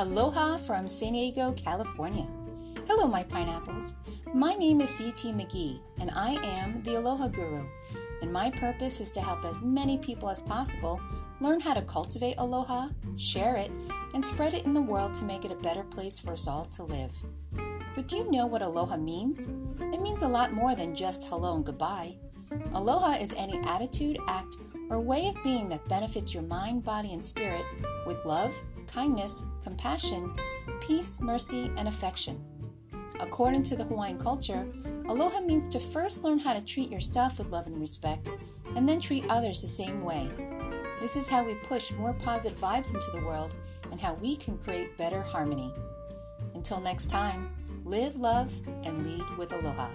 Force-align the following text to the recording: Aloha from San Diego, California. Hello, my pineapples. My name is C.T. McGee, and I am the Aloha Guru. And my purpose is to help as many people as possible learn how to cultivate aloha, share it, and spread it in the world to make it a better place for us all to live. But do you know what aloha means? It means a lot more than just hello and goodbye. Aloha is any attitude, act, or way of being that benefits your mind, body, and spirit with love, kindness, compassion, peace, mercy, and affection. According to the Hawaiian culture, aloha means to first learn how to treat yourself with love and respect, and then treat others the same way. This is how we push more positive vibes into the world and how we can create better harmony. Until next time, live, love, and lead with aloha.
Aloha 0.00 0.56
from 0.56 0.88
San 0.88 1.12
Diego, 1.12 1.52
California. 1.52 2.26
Hello, 2.86 3.06
my 3.06 3.22
pineapples. 3.22 3.96
My 4.32 4.54
name 4.54 4.80
is 4.80 4.88
C.T. 4.88 5.30
McGee, 5.32 5.78
and 6.00 6.10
I 6.16 6.36
am 6.42 6.82
the 6.84 6.96
Aloha 6.96 7.28
Guru. 7.28 7.66
And 8.22 8.32
my 8.32 8.50
purpose 8.50 9.02
is 9.02 9.12
to 9.12 9.20
help 9.20 9.44
as 9.44 9.60
many 9.60 9.98
people 9.98 10.30
as 10.30 10.40
possible 10.40 11.02
learn 11.42 11.60
how 11.60 11.74
to 11.74 11.82
cultivate 11.82 12.36
aloha, 12.38 12.88
share 13.18 13.56
it, 13.56 13.70
and 14.14 14.24
spread 14.24 14.54
it 14.54 14.64
in 14.64 14.72
the 14.72 14.80
world 14.80 15.12
to 15.14 15.26
make 15.26 15.44
it 15.44 15.52
a 15.52 15.62
better 15.62 15.84
place 15.84 16.18
for 16.18 16.32
us 16.32 16.48
all 16.48 16.64
to 16.64 16.82
live. 16.82 17.14
But 17.94 18.08
do 18.08 18.16
you 18.16 18.30
know 18.30 18.46
what 18.46 18.62
aloha 18.62 18.96
means? 18.96 19.50
It 19.92 20.00
means 20.00 20.22
a 20.22 20.28
lot 20.28 20.54
more 20.54 20.74
than 20.74 20.94
just 20.94 21.28
hello 21.28 21.56
and 21.56 21.66
goodbye. 21.66 22.16
Aloha 22.72 23.18
is 23.18 23.34
any 23.36 23.58
attitude, 23.64 24.18
act, 24.28 24.56
or 24.90 25.00
way 25.00 25.28
of 25.28 25.42
being 25.42 25.68
that 25.68 25.88
benefits 25.88 26.34
your 26.34 26.42
mind, 26.42 26.84
body, 26.84 27.12
and 27.12 27.24
spirit 27.24 27.64
with 28.06 28.24
love, 28.24 28.52
kindness, 28.86 29.46
compassion, 29.62 30.34
peace, 30.80 31.20
mercy, 31.22 31.70
and 31.78 31.88
affection. 31.88 32.44
According 33.20 33.62
to 33.64 33.76
the 33.76 33.84
Hawaiian 33.84 34.18
culture, 34.18 34.66
aloha 35.08 35.40
means 35.40 35.68
to 35.68 35.78
first 35.78 36.24
learn 36.24 36.38
how 36.38 36.54
to 36.54 36.64
treat 36.64 36.90
yourself 36.90 37.38
with 37.38 37.50
love 37.50 37.66
and 37.66 37.80
respect, 37.80 38.30
and 38.74 38.88
then 38.88 39.00
treat 39.00 39.24
others 39.28 39.62
the 39.62 39.68
same 39.68 40.02
way. 40.02 40.28
This 41.00 41.16
is 41.16 41.28
how 41.28 41.44
we 41.44 41.54
push 41.54 41.92
more 41.92 42.12
positive 42.12 42.58
vibes 42.58 42.94
into 42.94 43.10
the 43.12 43.24
world 43.24 43.54
and 43.90 44.00
how 44.00 44.14
we 44.14 44.36
can 44.36 44.58
create 44.58 44.96
better 44.96 45.22
harmony. 45.22 45.72
Until 46.54 46.80
next 46.80 47.06
time, 47.06 47.50
live, 47.84 48.16
love, 48.16 48.52
and 48.84 49.06
lead 49.06 49.38
with 49.38 49.52
aloha. 49.52 49.88